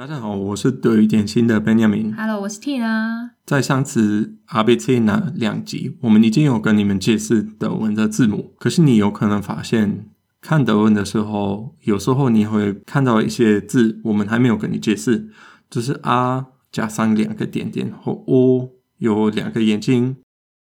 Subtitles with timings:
[0.00, 2.14] 大家好，我是德语点心的 Benjamin。
[2.16, 3.32] Hello，我是 Tina。
[3.44, 8.54] 在上次 ABC 那两集，我们已经有跟你们解释德文的字母。
[8.58, 10.06] 可是你有可能发现，
[10.40, 15.28] 看德文的时候，有时候你会看到一些字，我们还没有跟你解释，
[15.68, 20.16] 就是 R 加上两个点点，或 O 有两个眼睛，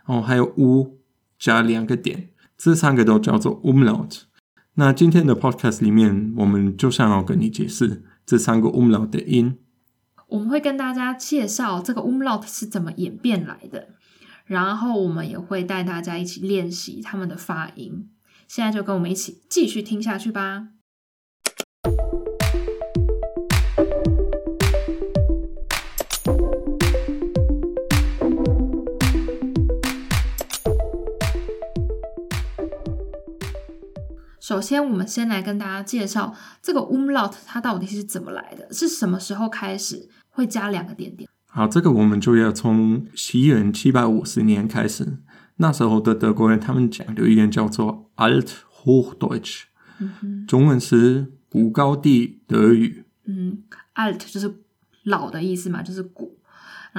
[0.05, 0.99] 然后还有 U
[1.39, 4.23] 加两个点，这三个都叫做 Umlaut。
[4.75, 8.03] 那今天的 Podcast 里面，我们就想要跟你解释。
[8.29, 9.57] 这三个 umlaut 的音，
[10.27, 13.89] 我们会跟大家介绍这个 umlaut 是怎么演变来的，
[14.45, 18.11] 然后我们也会带大家一起练习他们的发音。
[18.47, 20.69] 现在就跟我们一起继续听下去吧。
[34.59, 41.31] 首先，我们先来跟大家介绍这个 umlaut 它到底是怎么来的，是什么时候开始会加两个点点？
[41.47, 45.19] 好，这个我们就要从西元七百五十年开始，
[45.59, 49.63] 那时候的德国人他们讲的语言叫做 Althochdeutsch，
[50.01, 53.05] 嗯，中文是古高地德语。
[53.27, 53.63] 嗯
[53.95, 54.53] ，Alt 就是
[55.05, 56.37] 老的意思嘛，就是古。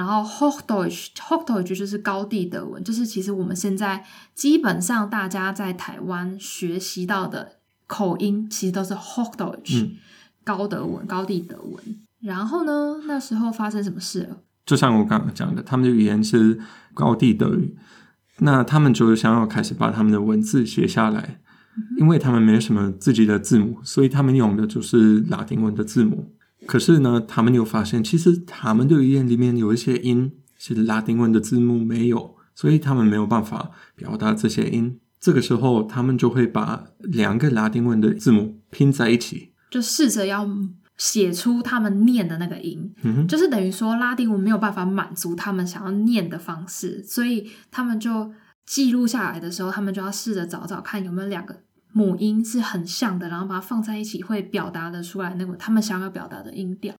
[0.00, 4.02] 然后 Hochdeutsch，Hochdeutsch 就是高地德文，就是其实我们现在
[4.34, 9.96] 基本上大家在台湾学习到的口音，其实都是 Hochdeutsch，嗯，
[10.42, 11.84] 高德文、高地德文。
[12.22, 14.38] 然后呢，那时候发生什么事了？
[14.64, 16.58] 就像我刚刚讲的，他们的语言是
[16.94, 17.76] 高地德语，
[18.38, 21.42] 那他们就想要开始把他们的文字写下来，
[21.76, 26.32] 嗯，因为他们没有什么自己的字母，所以他们用的就是拉丁文的字母。
[26.66, 35.00] 可是呢，他们有发现，其实他们的语言里面有一些音是拉丁文的字母没有，所以他们没有办法表达这些音。
[35.18, 40.48] 这个时候，他们就会把两个拉丁文的字母拼在一起，就试着要
[40.96, 42.92] 写出他们念的那个音。
[43.02, 48.32] 嗯，就是等于说拉丁文没有办法满足他们想要念的方式，所以他们就
[48.64, 51.56] 记录下来的时候，他们就要试着找找看有没有两个。
[51.92, 56.94] 母音是很像的，然后把它放在一起，会表达的出来那个他们想要表达的音调。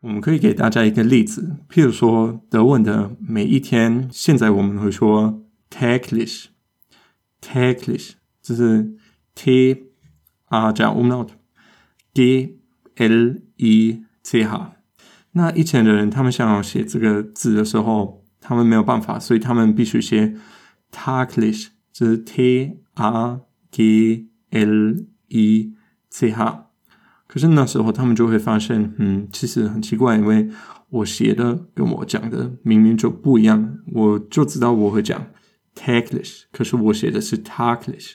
[0.00, 8.10] 我们可以给大家一个例子，譬如说德文的每一天，现在我们会说 täglich，täglich
[8.42, 8.94] 就是
[9.34, 9.92] t
[10.48, 12.58] r 加 umlaut，g
[12.96, 14.72] l i c h。
[15.32, 20.36] 那以前的人，他们想要写这个字的时候，他们没有办法，所以他们必须写。
[20.94, 23.40] Täglich 就是 T R
[23.72, 24.94] G L
[25.28, 25.72] I
[26.08, 26.66] C H，
[27.26, 30.48] 可是那时候他们就会发现，嗯，其实很奇怪，因为
[30.90, 35.26] 我写的跟我讲的明明就不一样，我就知道我会讲
[35.74, 38.12] täglich，可是我写的是 täglich，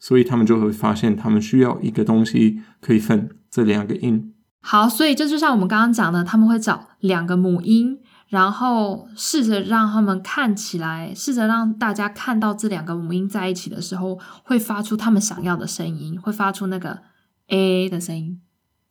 [0.00, 4.34] 所以他们就会发现，他们需要一个东西可以分这两个音。
[4.60, 8.00] 好，所以这就像我们刚刚讲的，他们会找两个母音。
[8.28, 17.02] 然后试着让他们看起来，试着让大家看到这两个母音在一起的时候，会发出他们想要的声音，会发出那个
[17.48, 18.40] a 的声音。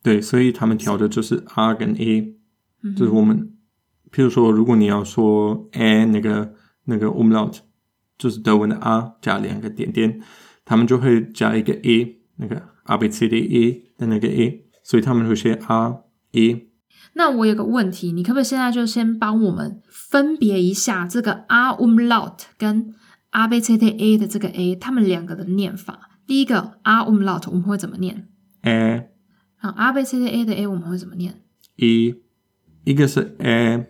[0.02, 2.34] 对，所以他们调的就是 r 跟 a，
[2.96, 3.52] 就是我们，
[4.10, 6.54] 譬如说，如果你要说 a 那个
[6.84, 7.58] 那个 umlaut，
[8.16, 10.22] 就是德文的 r 加两个点点，
[10.64, 16.02] 他们就会加一个 a，那个 a b c d e 的那个 a，所以他们会写 r
[16.32, 16.68] a。
[17.18, 22.94] 那我有个问题，你可不可以现在就先帮我们分别一下这个 R umlaut 跟
[23.30, 26.10] A B C D A 的这个 A，它们两个的念法。
[26.26, 28.28] 第一个 R umlaut 我们会怎么念
[28.62, 29.08] ？A。
[29.58, 31.40] 然后 A B C D A 的 A 我们会怎么念
[31.76, 32.16] ？E。
[32.84, 33.86] 一个是 A，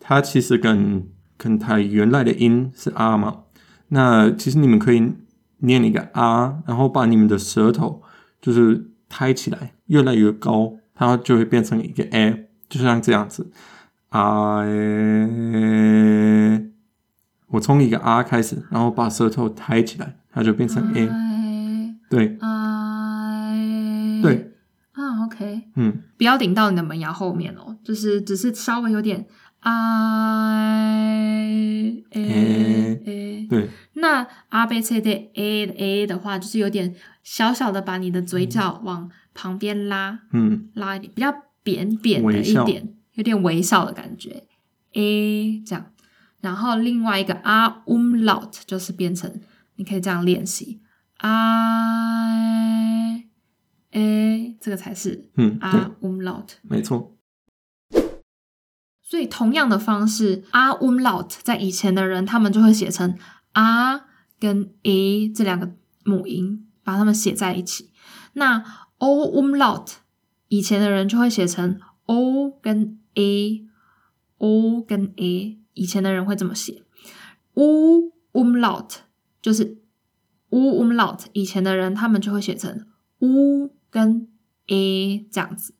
[0.00, 1.06] 它其实跟
[1.36, 3.42] 跟它原来的音是 R 嘛。
[3.88, 5.12] 那其实你们可以
[5.58, 8.02] 念一个 R，然后把你们的舌头
[8.40, 12.48] 就是抬起来，越来越高，它就会变成一个 A。
[12.72, 13.52] 就像这样子
[14.08, 14.66] ，R，
[17.48, 21.06] 我从一个 R 开始，然后把舌头抬起来，它就变成 A。
[22.08, 24.54] 对，I，对，
[24.92, 29.26] 啊，OK，嗯，不要顶到你的门牙后面哦，就是只是稍微有点
[29.60, 29.76] I，A，A，
[33.50, 33.68] 对。
[33.92, 41.34] 那 R B C D A 的 A 的话，就是有点小小的把你的嘴角往旁边拉，嗯，拉一点，比较。
[41.62, 44.44] 扁扁的一点，有点微笑的感觉
[44.92, 45.92] ，a 这样，
[46.40, 49.40] 然后另外一个 r umlaut 就是变成，
[49.76, 50.80] 你可以这样练习
[51.18, 51.30] ，i
[53.90, 57.16] a 这个才是嗯 r umlaut 没错。
[59.02, 63.18] 所以同样的方式，r umlaut 在以前的人他们就会写成
[63.52, 64.06] r
[64.40, 65.70] 跟 a 这两个
[66.04, 67.92] 母音，把它们写在一起。
[68.32, 68.64] 那
[68.96, 69.96] o umlaut，
[70.52, 76.82] 以前的人就会写成 o 跟 a，o 跟 a，以前的人会这么写。
[77.54, 78.96] u umlaut
[79.40, 79.78] 就是
[80.50, 82.86] u umlaut，以前的人他们就会写成
[83.20, 84.28] u 跟
[84.66, 85.74] a 这样子。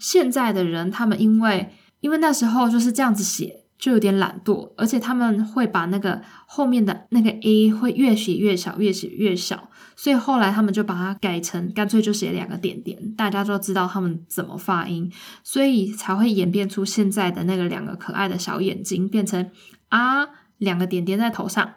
[0.00, 3.65] 现在的人他们因为因为那时候就是这样子写。
[3.78, 15.12] 就有点懒惰，而且他们会把那个后面的那个 a 会越写越小，越写越小，所以后来他们就把它改成干脆就写两个点点，大家都知道他们怎么发音，
[15.42, 19.50] 所以才会演变出现在的那个两个可爱的小眼睛，变成
[19.88, 20.26] 啊
[20.56, 21.74] 两个点点在头上，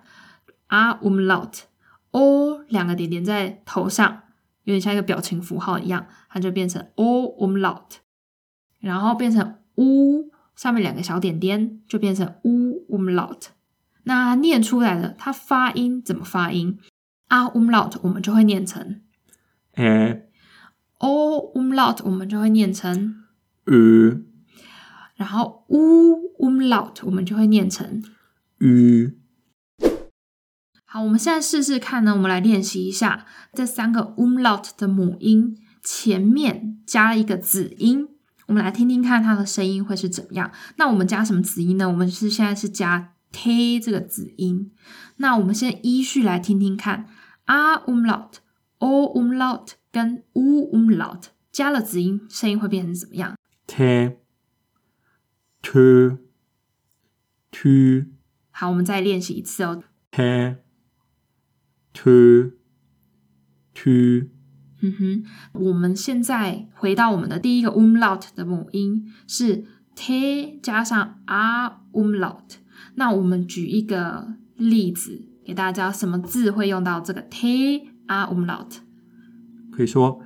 [0.68, 4.24] 啊 umlaut，o 两个点点在头上，
[4.64, 7.98] 有点像一个表情符号一样，它就变成 o umlaut，
[8.80, 10.32] 然后变成 u。
[10.60, 13.44] 上面两个小点点就变成 u umlaut，
[14.04, 16.78] 那念出来的它发音怎么发音
[17.30, 19.00] ？a umlaut 我们就会念成
[19.76, 23.24] a，o umlaut 我们就会念成
[23.68, 24.26] u，
[25.16, 28.04] 然后 u umlaut 我们就会念成
[28.58, 29.14] u。
[30.84, 38.10] 好，我们现在试试看呢，我们来练习一下这三个 umlaut 的母音前面加一个子音。
[38.50, 40.52] 我们来听听看它的声音会是怎么样。
[40.78, 41.88] 那我们加什么子音呢？
[41.88, 44.72] 我们是现在是加 t 这个子音。
[45.18, 47.06] 那我们先依序来听听看
[47.46, 48.38] ，a umlaut、
[48.80, 53.38] o umlaut 跟 u umlaut 加了子音，声音会变成怎么样
[53.68, 54.18] ？t、
[55.62, 56.18] t、
[57.52, 58.06] t。
[58.50, 59.84] 好，我们再练习一次哦。
[60.10, 60.56] t、
[61.94, 62.54] t、
[63.76, 64.32] t。
[64.82, 65.24] 嗯哼，
[65.54, 72.58] 我们现在回到我们的第一个 umlaut 的母音是 t 加上 a umlaut。
[72.96, 78.78] 那我们举一个例子给大家，什么字会用到这个 t a umlaut？
[79.72, 80.22] 可以说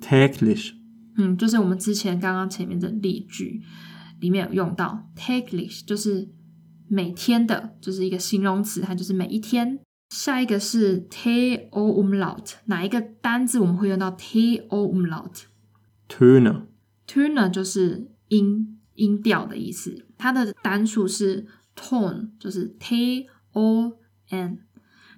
[0.00, 0.72] täglich。
[1.16, 3.62] 嗯，就是我们之前刚刚前面的例句
[4.20, 6.28] 里面有用到 täglich，就是
[6.88, 9.78] 每天的，就是一个形容词，它就是每一天。
[10.10, 23.98] 下一个是 t o umlaut，哪一个单字我们会用到 t o umlaut？tuner，tuner 就是音音调的意思，它的单数是 tone，就是 t o
[24.30, 24.60] n，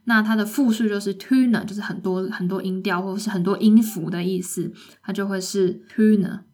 [0.04, 6.44] 那它的复数就是 tuner，就是很多很多音调或者是很多音符的意思，它就会是 tuner。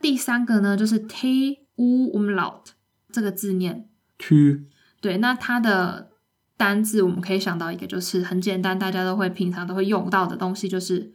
[0.00, 2.66] 第三个呢，就是 t u umlaut
[3.10, 4.68] 这个字念 t，
[5.00, 6.13] 对，那它的。
[6.56, 11.12] 单字我们可以想到一个，就是很简单，大家都会平常都会用到的东西，就是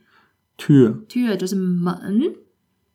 [0.57, 2.35] Tür，Tür 就是门，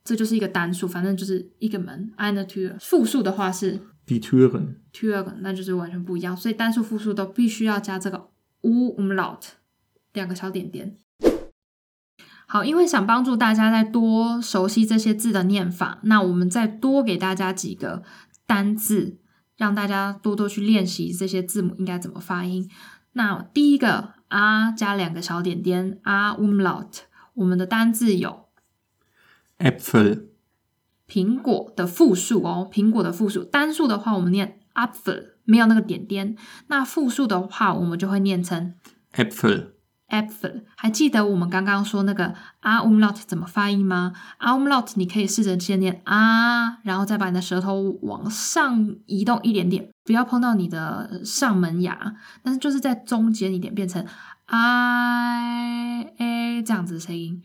[0.04, 2.12] 这就是一个单数，反正就是一个门。
[2.18, 6.36] Eine Tür，复数的话是 Die Türen，Türen，那就是完全不一样。
[6.36, 8.28] 所以单数、复数都必须要加这个
[8.60, 9.40] u umlaut
[10.12, 10.98] 两个小点点。
[12.46, 18.02] 好，因为想帮助大家再多熟悉这些字的念法，那我们再多给大家几个
[18.46, 19.16] 单字。
[19.56, 22.70] 让大家多多去练习这些字母应该怎么发音。
[23.12, 27.00] 那第一个啊，加两个小点点啊，umlaut。
[27.34, 28.46] 我们的单字有
[29.58, 30.26] Apfel，
[31.08, 33.44] 苹果的复数哦，苹果的复数。
[33.44, 36.36] 单数的话，我们念 Apfel，没有那个点点。
[36.68, 38.74] 那复数的话，我们就会念成
[39.12, 39.73] Apfel。
[40.08, 54.06] Apfel，还记得我们刚刚说那个 a umlaut 怎么发音吗？a umlaut 你可以试着先念啊，然后再把你的舌头往上移动一点点，不要碰到你的上门牙，但是就是在中间一点，变成
[54.46, 57.42] i a 这样子的声音。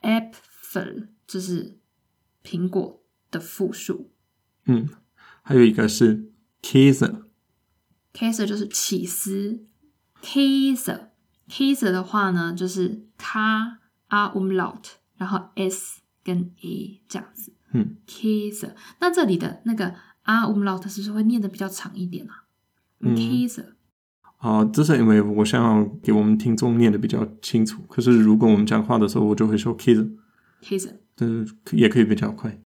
[0.00, 1.76] Apfel 就是
[2.44, 4.12] 苹果的复数。
[4.66, 4.88] 嗯，
[5.42, 6.30] 还有一个是
[6.62, 9.66] Käse，Käse 就是起司
[11.50, 13.40] Käse 的话呢，就是 K
[14.06, 14.84] A umlaut，
[15.16, 17.52] 然后 S 跟 A 这样子。
[17.72, 18.72] 嗯，Käse。
[19.00, 22.44] 那这里的那个 A umlaut 是不是会念的比较长一点啊？
[23.00, 23.64] 嗯，Käse。
[24.38, 27.82] 啊，这是因为我想要给我们听众念的比较清楚。
[27.88, 29.76] 可是如果我们讲话的时候，我就会说。
[31.16, 32.60] 但是也可以比较快。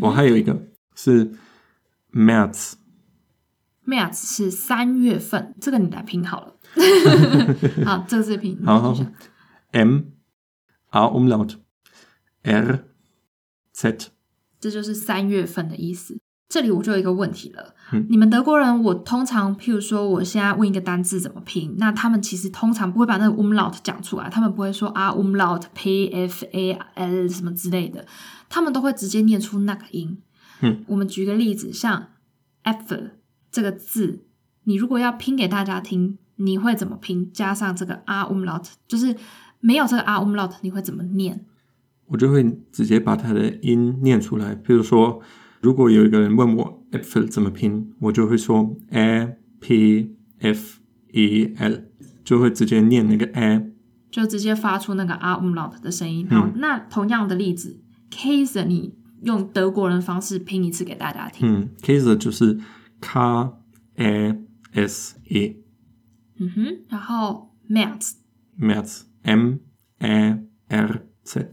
[0.00, 1.32] 我、嗯、还有一个是
[2.12, 2.74] März。
[3.86, 6.54] März 是三月份，这个你来拼好了。
[7.84, 8.60] 好，这个是拼。
[8.64, 8.96] 好好。
[9.72, 10.00] M
[10.90, 11.54] A umlaut
[12.42, 12.84] R
[13.72, 14.10] Z，
[14.58, 16.18] 这就是三月份的意思。
[16.48, 17.76] 这里我就有一个问题了。
[17.92, 28.04] 嗯、你们德国人，我通常譬如说，我现在问一个单字怎么拼，那他们其实通常不会把那个 umlaut 讲出来，他们不会说啊 umlaut P F A L 什么之类的，
[28.48, 30.20] 他们都会直接念出那个音。
[30.62, 32.08] 嗯，我们举个例子，像
[32.64, 33.10] Apfel。
[33.50, 34.24] 这个字，
[34.64, 37.30] 你如果要拼给大家听，你会怎么拼？
[37.32, 39.14] 加上这个 a umlaut，就是
[39.60, 41.44] 没有这个 R umlaut，你会怎么念？
[42.06, 42.42] 我就会
[42.72, 44.54] 直接把它的音念出来。
[44.54, 45.20] 比如说，
[45.60, 50.80] 如果有一个人问我 Apfel 怎么拼，我就会说 A P F
[51.12, 51.82] E L，
[52.24, 53.70] 就会直接念那个 A，
[54.10, 56.26] 就直接发出那个 R umlaut 的声音。
[56.28, 57.80] 好，嗯、那同样的例子
[58.10, 61.48] ，Käse 你用德国人方式拼一次给大家听。
[61.48, 62.58] 嗯，Käse 就是
[63.00, 63.52] K
[63.96, 64.36] A
[64.72, 65.56] S E。
[66.38, 69.58] 嗯哼，然后 März，März M
[69.98, 71.50] A R Z。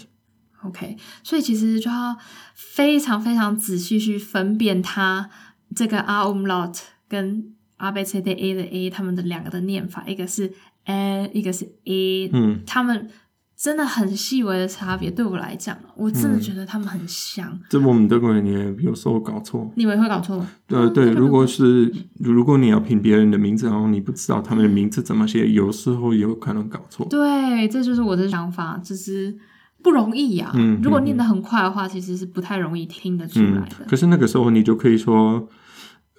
[0.63, 2.17] OK，所以其实就要
[2.53, 5.29] 非常非常仔细去分辨它
[5.75, 10.53] 这个 R umlaut 跟 A B C D A 的 A 它们的两个的念法，一个是
[10.85, 13.09] A，一个是 A，嗯，他们
[13.57, 15.09] 真的很细微的差别。
[15.09, 17.49] 对我来讲，我真的觉得他们很像。
[17.49, 20.45] 嗯、这我们德国人也有时候搞错，你们会搞错？
[20.67, 27.05] 对、哦、对，如果是如果你要拼别人的名字，然后你不知道他们的名字怎么写，有时候有可能搞错。
[27.09, 29.37] 对，这就是我的想法，就是。
[29.83, 33.85] 不容易呀、啊嗯，如果念得很快的话、嗯，其实是不太容易听得出来的。
[33.87, 35.47] 可是那个时候你就可以说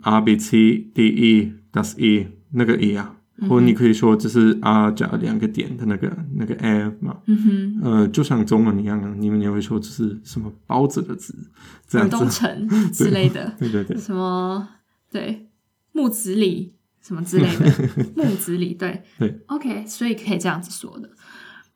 [0.01, 7.19] R B C D E das E 那个 E 啊、嗯，或你可以说这是啊加两个点的那个那个 F 嘛。
[7.27, 11.35] 嗯哼，呃，就像中文一样啊，你们也会说这是什么包子的子，
[11.87, 12.17] 这样子。
[12.17, 14.69] 东城之类的， 对对对，什么
[15.11, 15.49] 对
[15.93, 17.73] 木子李什么之类的
[18.17, 19.41] 木子李，对对。
[19.47, 21.11] OK，所以可以这样子说的。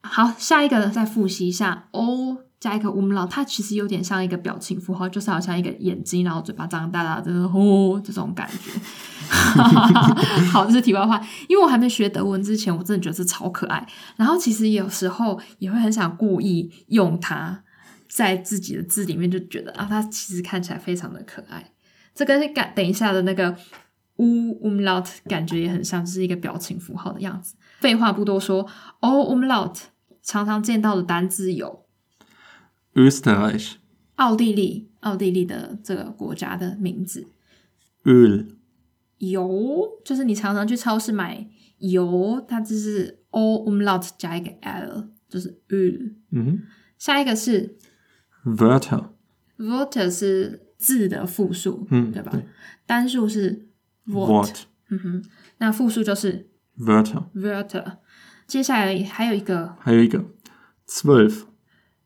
[0.02, 8.70] 好，下一个再复习一下，O 加一个 umlaut，它其实有点像一个表情符号，就是好像一个眼睛，然后嘴巴张大大的，就是呼这种感觉。
[10.52, 13.84] 好，这是题外话，因为我还没学德文之前，我真的觉得这超可爱。
[14.14, 17.64] 然后其实有时候也会很想故意用它
[18.08, 21.72] 在自己的字里面，就觉得啊，它其实看起来非常的可爱。
[22.14, 23.56] 这跟感等一下的那个
[24.18, 24.26] U
[24.62, 27.56] umlaut 感觉也很像，就是一个表情符号的样子。
[27.80, 28.64] 废话不多说
[29.00, 29.78] ，O umlaut。
[30.24, 31.81] 常常见到的单字有
[32.94, 33.74] ：Österreich，
[34.16, 37.26] 奥地利，奥地利的这个国家的名字。
[38.04, 38.46] ；Öl，
[39.18, 46.14] 油，就是你常常去超市买油，它就是 O umlaut 加一个 L，就是 Öl。
[46.30, 46.62] 嗯，
[46.98, 47.76] 下一个是
[48.44, 52.32] Wörter，Wörter 是字的复数，嗯，对吧？
[52.32, 52.44] 对，
[52.86, 53.68] 单数是
[54.06, 55.24] Wort，嗯哼，
[55.58, 57.98] 那复数就是 Wörter，Wörter。
[58.48, 60.24] 接下来还有一个，还有一个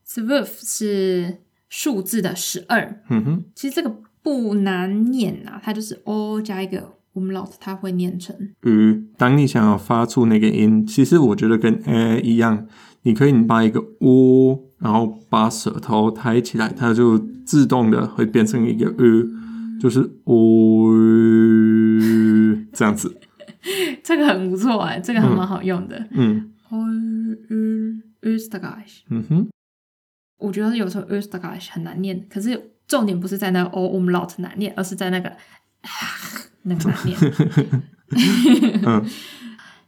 [0.07, 1.37] ，zwölf，zwölf 是
[1.69, 3.01] 数字的十二。
[3.09, 8.35] 嗯哼，其实这个不难念啊，它就是 o 加一个 umlaut，它会念成。
[8.63, 12.67] 嗯，当你想要发出那个音，其实我觉得跟 a 一样，
[13.03, 19.29] 你可以把一个 o，然后把舌头抬起来，它就自动的会变成一个 u，
[19.79, 20.93] 就是 o
[22.73, 23.17] 这样子。
[24.03, 26.07] 这个很不错哎，这个还蛮好用的。
[26.11, 26.51] 嗯。
[27.49, 28.01] 嗯。
[28.21, 29.01] Österreich。
[29.09, 29.47] 嗯哼。
[30.37, 35.89] 我觉得有时候 Österreich 很难念，可是重点不是在那个 O umlaut 难念，而是在那个啊
[36.63, 37.17] 那个难念。
[38.85, 39.09] 嗯。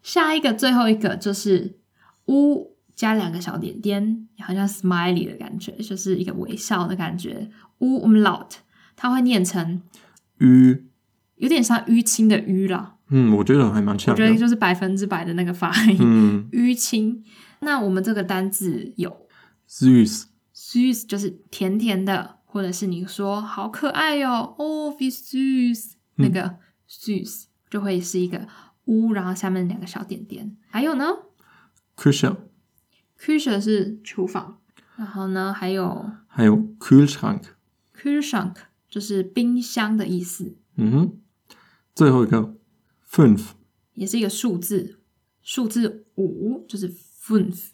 [0.02, 1.78] 下一个最后一个就是
[2.26, 7.52] U 加两个小点点，好像 smiley 的感觉，就是一个微笑的感觉。
[7.80, 8.50] U umlaut
[8.96, 9.82] 它会念成
[10.40, 10.84] Ü，
[11.36, 12.96] 有点像淤青的淤啦。
[13.10, 14.24] 嗯，我觉得还蛮像的。
[14.24, 15.98] 我觉得就是百分之百的那个发音。
[16.00, 17.24] 嗯，淤青。
[17.60, 19.28] 那我们这个单字有
[20.70, 26.58] ，süß，süß 就是甜甜的，或者是你说好可爱哟、哦，哦，wie süß，那个
[26.88, 28.48] süß 就会是一个
[28.86, 30.56] u，然后下面两个小点点。
[30.70, 31.06] 还有呢
[31.98, 34.60] ，Küche，Küche 是厨房。
[34.96, 38.56] 然后呢，还有还有 Kühlschrank，Kühlschrank
[38.90, 40.58] 就是冰箱的意思。
[40.76, 41.20] 嗯哼，
[41.96, 42.56] 最后一个。
[43.12, 43.54] fünf
[43.96, 45.00] 也是一个数字，
[45.42, 47.70] 数字五就是 fünf。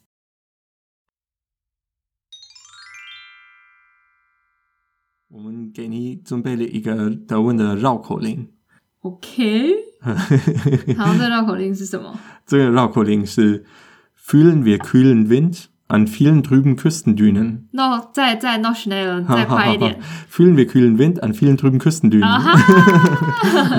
[5.34, 8.48] 我们给你准备了一个德文的绕口令。
[9.02, 9.72] OK，
[10.96, 12.18] 好，这绕口令是什么？
[12.46, 13.64] 这个绕口令是
[14.18, 19.98] Fühlen wir kühlen Wind an vielen trüben Küstendünen。No，再再 no schneller，再快一点。
[20.30, 22.28] Fühlen wir kühlen Wind an vielen trüben Küstendünen。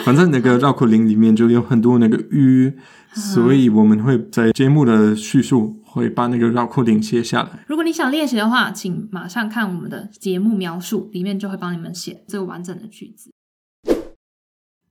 [0.04, 2.72] 反正那个绕口令里面就有很多那个 “u”，
[3.14, 7.64] 所以我们会在节目的叙述会把那个绕口令写下来。
[7.66, 13.30] 如果你想练习的话，请马上看我们的节目描述，里面就会帮你们写这个完整的句子。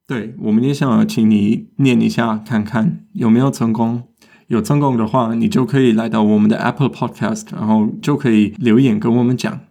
[0.05, 4.03] 对，我们也想请你念一下，看看有没有成功。
[4.47, 9.61] 有成功的话，你就可以来到我们的 Apple Podcast，然后就可以留言跟我们讲。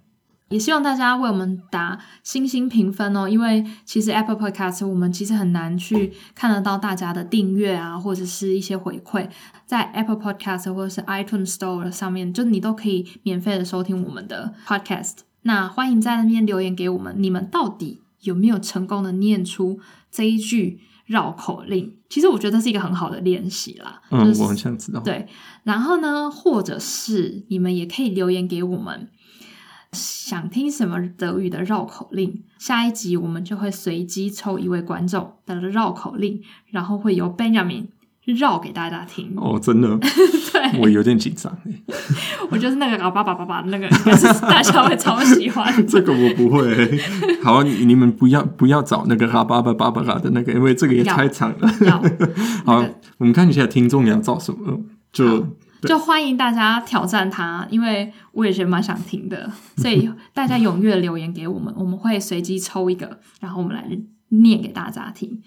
[0.49, 9.29] 也希望大家为我们打星星评分哦，因为其实 Apple Podcast 我们其实很难去看得到大家的订阅啊，或者是一些回馈，
[9.65, 15.19] 在 Apple Podcast 或者是 iTunes Store 上面，就你都可以免费的收听我们的 Podcast。
[15.43, 19.79] 那欢迎在那边留言给我们，你们到底有没有成功的念出
[20.11, 21.95] 这一句绕口令？
[22.09, 24.03] 其实我觉得这是一个很好的练习啦。
[24.11, 25.01] 嗯，就是、我很想知道。
[25.01, 25.29] 对，
[25.65, 29.09] 然后呢，或者是你们也可以留言给我们。
[29.93, 32.43] 想听什么德语的绕口令？
[32.59, 37.89] 下一集我们就会随机抽一位观众的绕口令，然后会由 Benjamin
[38.25, 39.33] 绕给大家听。
[39.37, 39.89] 哦，真的？
[40.53, 41.53] 对，我有点紧张。
[42.51, 45.75] 我就是那个啊叭叭叭叭那个，应该是大家会超喜欢。
[45.87, 46.99] 这个我不会。
[47.43, 51.69] 好，你们不要不要找那个啊叭叭叭叭的那个，因为这个也太长了。
[52.65, 54.81] 好，那个、我们看一下听众要找什么，
[55.13, 55.47] 就。
[55.83, 63.85] 就欢迎大家挑战它，因为我也觉得蛮想听的，所以大家踊跃留言给我们，我们会随机抽一个，然后我们来
[64.29, 65.43] 念给大家听。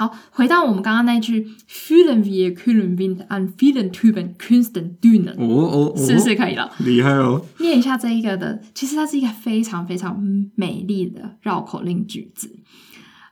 [0.00, 6.72] 好，回到我们刚刚那句 “Fühlen wir kühlen Wind an vielen Trüben Küsten dünen”，哦哦，哦是不是可以了？
[6.78, 7.44] 厉害哦！
[7.58, 10.18] 念一下这一个的，其实它是一个非常非常
[10.54, 12.50] 美丽的绕口令句子。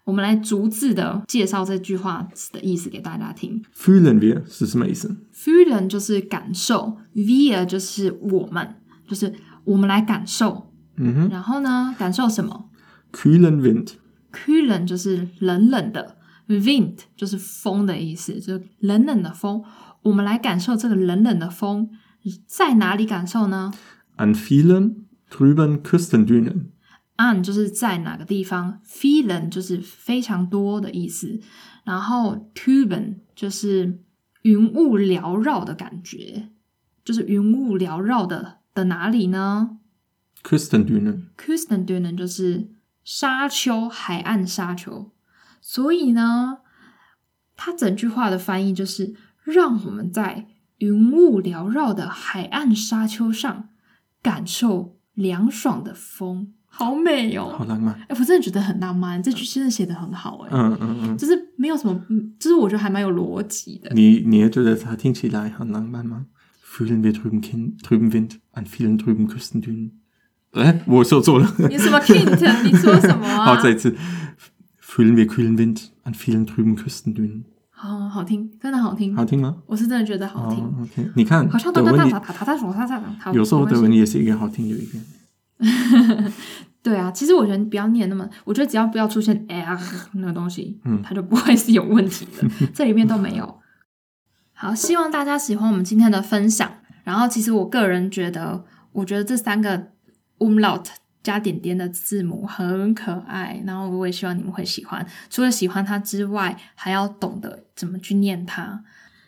[0.05, 3.63] 我们来逐字的介绍这句话的意思给大家听。
[3.75, 8.75] Fühlen wir 是什么意思？Fühlen 就是感受，wir 就是我们，
[9.09, 9.33] 就是
[9.65, 10.71] 我们来感受。
[10.99, 11.29] 嗯哼。
[11.31, 12.67] 然后呢，感受什么
[13.11, 16.18] ？Kühlen Wind，Kühlen 就是冷冷的
[16.49, 19.63] ，Wind 就是风的意思，就是冷冷的风。
[20.03, 21.91] 我们来感受这个冷冷的风，
[22.47, 23.73] 在哪里感受呢
[24.17, 26.71] ？An vielen trüben Küstendünen。
[27.17, 31.41] an 就是在哪个地方，vielen 就是非常多的意思，
[31.85, 34.01] 然后 trüben 就是
[34.43, 36.51] 云雾缭绕的感觉，
[37.05, 39.79] 就是云雾缭绕的的哪里呢
[40.45, 42.71] ？Küstendünen，Küstendünen 就是
[43.03, 45.11] 沙丘，海岸沙丘。
[45.71, 46.61] 所以呢，
[47.55, 50.47] 它整句话的翻译就是让我们在
[50.79, 53.69] 云雾缭绕的海岸沙丘上
[54.23, 56.55] 感受凉爽的风。
[56.65, 57.95] 好美哦，好浪漫！
[57.95, 60.49] 哎、欸，我真的觉得很浪漫，这句真的写的很好哎。
[60.53, 62.01] 嗯嗯嗯，就是没有什么，
[62.41, 63.91] 就是我觉得还蛮有逻辑的。
[63.95, 66.29] 你你也觉得它听起来很浪漫吗
[66.65, 67.43] ？Fühlen wir trüben
[67.83, 69.91] trüben Wind an vielen trüben Küstendünen。
[70.53, 71.55] 哎，我说错了。
[71.69, 72.63] 你什么 Kind？
[72.63, 73.45] 你说什么啊？
[73.55, 73.95] 好，再一次。
[74.89, 77.45] Fühlen wir kühlen Wind an vielen trüben Küstendünen。
[77.69, 79.15] 好好听，真的好听。
[79.15, 79.59] 好听吗？
[79.67, 80.65] 我是真的觉得好听。
[80.65, 82.13] Oh, OK，你看，好像德文也，
[83.35, 86.33] 有时候德文也是一个好听的语言。
[86.83, 89.79] 对啊，其实我觉得你不要念那么，我觉得只要不要出现 r
[90.15, 92.49] 那个东西，嗯，它就不会是有问题的。
[92.73, 93.61] 这里面都没有。
[94.55, 96.69] 好，希望大家喜欢我们今天的分享。
[97.05, 99.89] 然后，其实我个人觉得，我觉得这三个
[100.39, 100.87] umlaut
[101.29, 103.63] 加点点的字母很可爱。
[103.67, 105.07] 然后，我也希望你们会喜欢。
[105.29, 108.83] 除了喜欢它之外，还要懂得怎么去念它。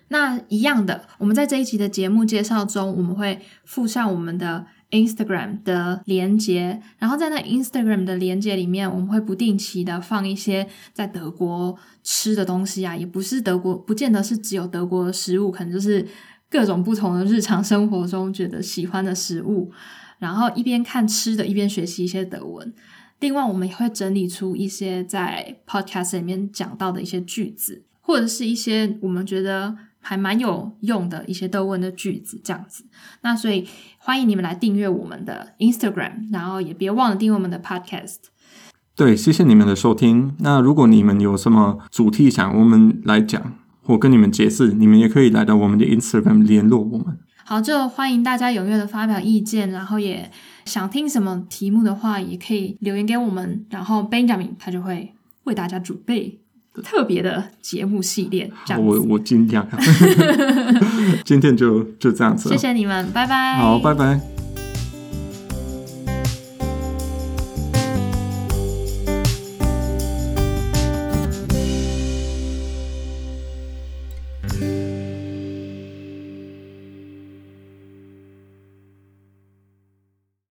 [0.09, 4.65] 那一样的，我们在这一集的节目介绍中，我们会附上我们的。
[4.91, 16.05] Instagram 的连接，然后在那 Instagram 的连接里面，我们会不定期的放一些在德国吃的东西啊，也不是德国，不见得是只有德国的食物，可能就是
[16.51, 19.71] 各种不同的日常生活中觉得喜欢的食物，
[20.21, 22.73] 然后一边看吃的，一边学习一些德文。
[23.19, 29.77] 另外，我们也会整理出一些在 Podcast 里面讲到的一些句子，或者是一些我们觉得。
[30.03, 32.87] 还蛮有用的一些德文的句子，这样子。
[33.21, 38.17] 那所以欢迎你们来订阅我们的 Instagram，然后也别忘了订阅我们的 Podcast。
[38.97, 40.35] 对，谢谢你们的收听。
[40.39, 47.19] 那如果你们有什么主题想我们来讲或跟你们解释，你们也可以来到我们的 Instagram 联络我们。
[47.51, 50.31] 好，就欢迎大家踊跃的发表意见，然后也
[50.65, 56.39] 想听什么题目的话，也可以留言给我们，然后 Benjamin 他就会为大家准备。
[56.85, 58.89] 特别的节目系列，这样子。
[58.89, 59.67] 我我尽量。
[61.27, 62.49] 今天就就这样子。
[62.51, 63.57] 谢谢你们，拜拜。
[63.57, 64.40] 好，拜拜。